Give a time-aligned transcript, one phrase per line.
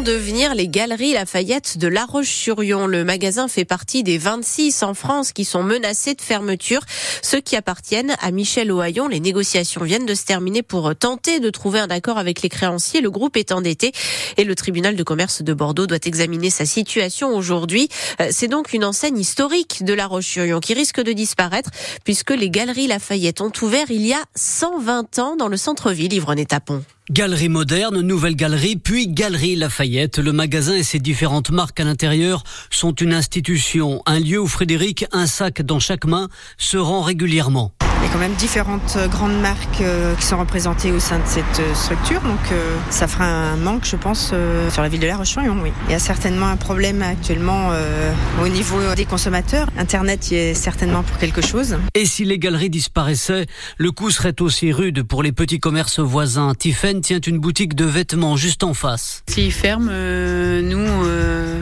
[0.00, 2.86] devenir les galeries Lafayette de La Roche-sur-Yon.
[2.86, 6.82] Le magasin fait partie des 26 en France qui sont menacés de fermeture,
[7.22, 9.08] ceux qui appartiennent à Michel Ohaillon.
[9.08, 13.00] Les négociations viennent de se terminer pour tenter de trouver un accord avec les créanciers.
[13.00, 13.92] Le groupe est endetté
[14.36, 17.88] et le tribunal de commerce de Bordeaux doit examiner sa situation aujourd'hui.
[18.20, 21.70] Euh, c'est donc une enseigne historique de La Roche-sur-Yon qui risque de disparaître
[22.04, 26.82] puisque les galeries Lafayette ont ouvert il y a 120 ans dans le centre-ville Ivrené-Tapon.
[27.08, 30.18] Galerie moderne, nouvelle galerie, puis Galerie Lafayette.
[30.18, 35.06] Le magasin et ses différentes marques à l'intérieur sont une institution, un lieu où Frédéric,
[35.12, 36.28] un sac dans chaque main,
[36.58, 37.72] se rend régulièrement.
[38.06, 41.18] Il y a quand même différentes euh, grandes marques euh, qui sont représentées au sein
[41.18, 42.38] de cette euh, structure, donc
[42.88, 44.32] ça fera un manque, je pense,
[44.70, 45.72] sur la ville de La roche oui.
[45.88, 47.70] Il y a certainement un problème actuellement
[48.42, 49.66] au niveau des consommateurs.
[49.76, 51.76] Internet y est certainement pour quelque chose.
[51.94, 53.46] Et si les galeries disparaissaient,
[53.78, 56.54] le coup serait aussi rude pour les petits commerces voisins.
[56.54, 59.24] Tiffen tient une boutique de vêtements juste en face.
[59.28, 61.04] S'ils ferment, nous,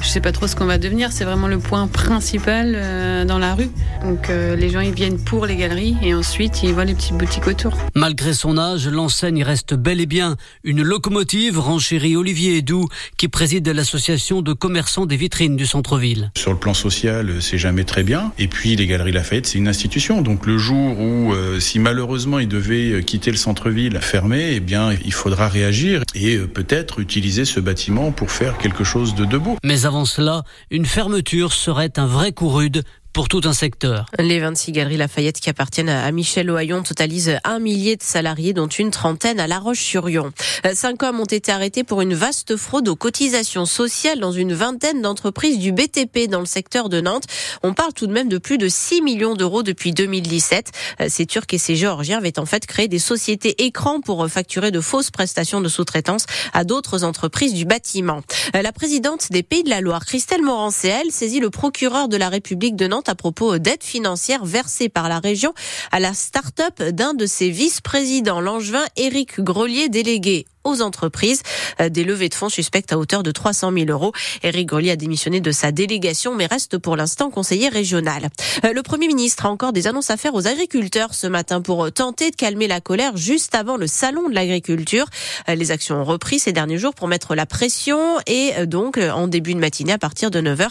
[0.00, 1.12] je sais pas trop ce qu'on va devenir.
[1.12, 3.70] C'est vraiment le point principal dans la rue.
[4.02, 7.46] Donc les gens ils viennent pour les galeries et ensuite il voit les petites boutiques
[7.46, 7.76] autour.
[7.94, 13.68] Malgré son âge, l'enseigne reste bel et bien une locomotive, renchérit Olivier Edou, qui préside
[13.68, 16.30] l'association de commerçants des vitrines du centre-ville.
[16.36, 18.32] Sur le plan social, c'est jamais très bien.
[18.38, 20.22] Et puis les Galeries Lafayette, c'est une institution.
[20.22, 24.60] Donc le jour où, euh, si malheureusement il devait euh, quitter le centre-ville fermé, eh
[24.60, 29.26] bien il faudra réagir et euh, peut-être utiliser ce bâtiment pour faire quelque chose de
[29.26, 29.58] debout.
[29.64, 34.06] Mais avant cela, une fermeture serait un vrai coup rude pour tout un secteur.
[34.18, 38.66] Les 26 galeries Lafayette qui appartiennent à Michel Ohaillon totalisent un millier de salariés, dont
[38.66, 40.32] une trentaine à La Roche-sur-Yon.
[40.74, 45.02] Cinq hommes ont été arrêtés pour une vaste fraude aux cotisations sociales dans une vingtaine
[45.02, 47.24] d'entreprises du BTP dans le secteur de Nantes.
[47.62, 50.70] On parle tout de même de plus de 6 millions d'euros depuis 2017.
[51.00, 54.70] Euh, ces Turcs et ces Géorgiens avaient en fait créé des sociétés écrans pour facturer
[54.70, 58.22] de fausses prestations de sous-traitance à d'autres entreprises du bâtiment.
[58.54, 62.76] La présidente des Pays de la Loire, Christelle Morancé, saisit le procureur de la République
[62.76, 65.54] de Nantes à propos d'aides financières versées par la région
[65.90, 71.42] à la start-up d'un de ses vice-présidents, l'angevin Éric Grelier, délégué aux entreprises.
[71.80, 74.12] Euh, des levées de fonds suspectes à hauteur de 300 000 euros.
[74.42, 78.28] Éric Grelier a démissionné de sa délégation, mais reste pour l'instant conseiller régional.
[78.64, 81.90] Euh, le Premier ministre a encore des annonces à faire aux agriculteurs ce matin pour
[81.92, 85.06] tenter de calmer la colère juste avant le salon de l'agriculture.
[85.48, 89.28] Euh, les actions ont repris ces derniers jours pour mettre la pression et donc en
[89.28, 90.68] début de matinée à partir de 9h,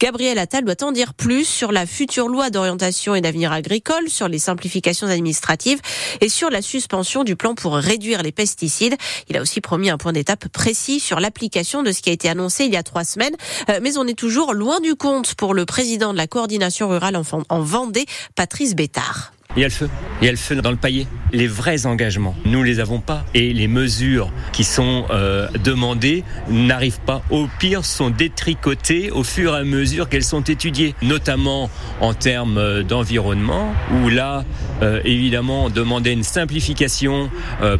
[0.00, 4.28] Gabriel Attal doit en dire plus sur la future loi d'orientation et d'avenir agricole, sur
[4.28, 5.80] les simplifications administratives
[6.20, 8.96] et sur la suspension du plan pour réduire les pesticides.
[9.36, 12.64] A aussi promis un point d'étape précis sur l'application de ce qui a été annoncé
[12.64, 13.34] il y a trois semaines.
[13.68, 17.20] Euh, mais on est toujours loin du compte pour le président de la coordination rurale
[17.48, 19.32] en Vendée, Patrice Bétard.
[19.56, 19.88] Il y a le feu.
[20.20, 21.06] Il y a le feu dans le paillet.
[21.32, 23.24] Les vrais engagements, nous les avons pas.
[23.34, 27.22] Et les mesures qui sont euh, demandées n'arrivent pas.
[27.30, 30.94] Au pire, sont détricotées au fur et à mesure qu'elles sont étudiées.
[31.02, 31.70] Notamment
[32.00, 34.44] en termes euh, d'environnement, où là,
[34.82, 37.30] euh, évidemment, on demandait une simplification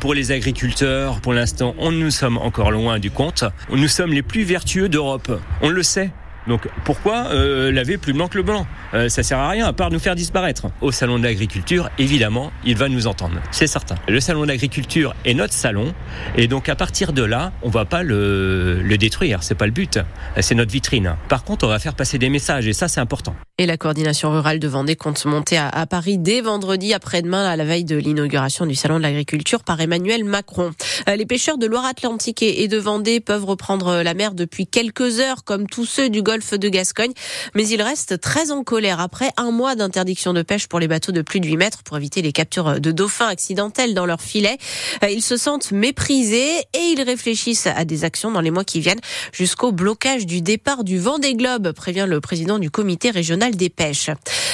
[0.00, 1.20] pour les agriculteurs.
[1.20, 3.44] Pour l'instant, on nous sommes encore loin du compte.
[3.70, 5.40] Nous sommes les plus vertueux d'Europe.
[5.62, 6.10] On le sait.
[6.50, 8.66] Donc pourquoi euh, laver plus blanc que le blanc?
[8.92, 10.66] Euh, Ça sert à rien à part nous faire disparaître.
[10.80, 13.94] Au salon de l'agriculture, évidemment, il va nous entendre, c'est certain.
[14.08, 15.94] Le salon de l'agriculture est notre salon,
[16.36, 19.44] et donc à partir de là, on va pas le, le détruire.
[19.44, 20.00] C'est pas le but.
[20.40, 21.14] C'est notre vitrine.
[21.28, 23.36] Par contre, on va faire passer des messages, et ça, c'est important.
[23.58, 27.64] Et la coordination rurale de Vendée compte monter à, Paris dès vendredi après-demain, à la
[27.64, 30.70] veille de l'inauguration du salon de l'agriculture par Emmanuel Macron.
[31.08, 35.44] Euh, les pêcheurs de Loire-Atlantique et de Vendée peuvent reprendre la mer depuis quelques heures,
[35.44, 37.12] comme tous ceux du golfe de Gascogne.
[37.54, 41.12] Mais ils restent très en colère après un mois d'interdiction de pêche pour les bateaux
[41.12, 44.58] de plus de 8 mètres pour éviter les captures de dauphins accidentels dans leurs filets.
[45.04, 48.80] Euh, ils se sentent méprisés et ils réfléchissent à des actions dans les mois qui
[48.80, 49.00] viennent
[49.32, 54.10] jusqu'au blocage du départ du Vendée Globe, prévient le président du comité régional des pêches.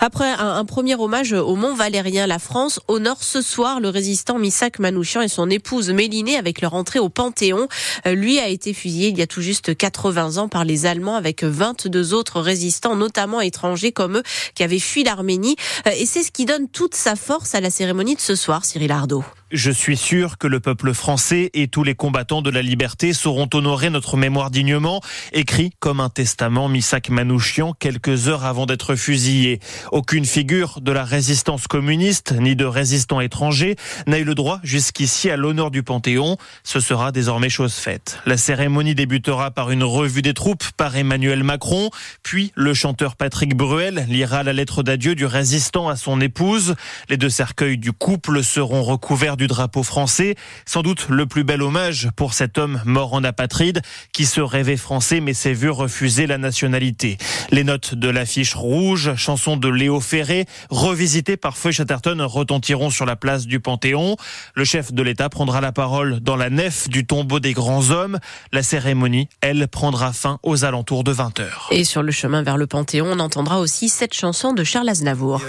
[0.00, 4.78] Après un, premier hommage au Mont Valérien, la France honore ce soir le résistant Missak
[4.78, 7.68] Manouchian et son épouse Mélinée avec leur entrée au Panthéon.
[8.06, 11.16] Euh, lui a été fusillé il y a tout juste 80 ans par les Allemands
[11.16, 14.22] avec 22 autres résistants, notamment étrangers comme eux,
[14.54, 15.56] qui avaient fui l'Arménie.
[15.86, 18.64] Euh, et c'est ce qui donne toute sa force à la cérémonie de ce soir,
[18.64, 19.24] Cyril Ardo.
[19.50, 23.48] Je suis sûr que le peuple français et tous les combattants de la liberté sauront
[23.54, 25.00] honorer notre mémoire dignement,
[25.32, 29.58] écrit comme un testament Missak Manouchian quelques heures avant d'être fusillé.
[29.90, 35.30] Aucune figure de la résistance communiste ni de résistants étrangers n'a eu le droit jusqu'ici
[35.30, 36.36] à l'honneur du Panthéon.
[36.62, 38.18] Ce sera désormais chose faite.
[38.26, 41.88] La cérémonie débutera par une revue des troupes par Emmanuel Macron,
[42.22, 46.74] puis le chanteur Patrick Bruel lira la lettre d'adieu du résistant à son épouse.
[47.08, 50.34] Les deux cercueils du couple seront recouverts du drapeau français.
[50.66, 53.80] Sans doute le plus bel hommage pour cet homme mort en apatride
[54.12, 57.16] qui se rêvait français mais s'est vu refuser la nationalité.
[57.50, 63.06] Les notes de l'affiche rouge, chanson de Léo Ferré, revisitée par Feu Chatterton, retentiront sur
[63.06, 64.16] la place du Panthéon.
[64.54, 68.18] Le chef de l'État prendra la parole dans la nef du tombeau des grands hommes.
[68.52, 71.46] La cérémonie, elle, prendra fin aux alentours de 20h.
[71.70, 75.40] Et sur le chemin vers le Panthéon, on entendra aussi cette chanson de Charles Aznavour.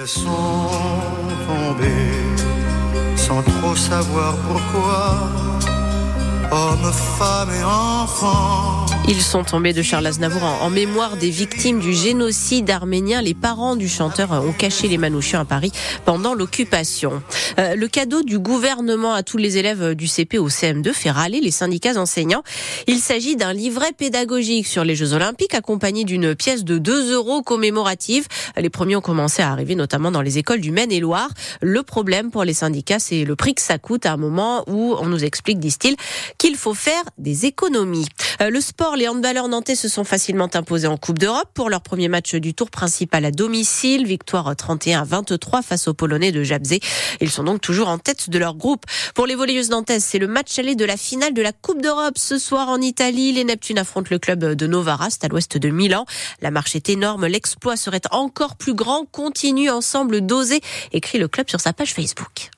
[3.15, 5.19] sans trop savoir pourquoi,
[6.51, 8.78] hommes, femmes et enfants
[9.09, 13.23] ils sont tombés de Charles Aznavour en, mémoire des victimes du génocide arménien.
[13.23, 15.71] Les parents du chanteur ont caché les Manouchians à Paris
[16.05, 17.23] pendant l'occupation.
[17.57, 21.41] Euh, le cadeau du gouvernement à tous les élèves du CP au CM2 fait râler
[21.41, 22.43] les syndicats enseignants.
[22.85, 27.41] Il s'agit d'un livret pédagogique sur les Jeux Olympiques accompagné d'une pièce de 2 euros
[27.41, 28.27] commémorative.
[28.57, 31.29] Les premiers ont commencé à arriver notamment dans les écoles du Maine-et-Loire.
[31.61, 34.95] Le problème pour les syndicats, c'est le prix que ça coûte à un moment où
[34.99, 35.95] on nous explique, disent-ils,
[36.37, 38.07] qu'il faut faire des économies.
[38.41, 41.81] Euh, le sport les handballeurs nantais se sont facilement imposés en Coupe d'Europe pour leur
[41.81, 44.05] premier match du tour principal à domicile.
[44.05, 46.81] Victoire 31 à 23 face aux Polonais de Jabzé.
[47.21, 48.85] Ils sont donc toujours en tête de leur groupe.
[49.15, 52.17] Pour les volleyeuses nantaises, c'est le match aller de la finale de la Coupe d'Europe.
[52.17, 56.05] Ce soir en Italie, les Neptunes affrontent le club de Novarast à l'ouest de Milan.
[56.41, 57.25] La marche est énorme.
[57.25, 59.05] L'exploit serait encore plus grand.
[59.05, 60.59] Continue ensemble d'oser,
[60.91, 62.49] écrit le club sur sa page Facebook.